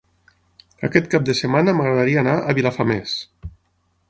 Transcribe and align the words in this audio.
Aquest 0.87 1.11
cap 1.11 1.27
de 1.29 1.35
setmana 1.41 1.77
m'agradaria 1.81 2.23
anar 2.25 2.35
a 2.53 2.57
Vilafamés. 2.61 3.15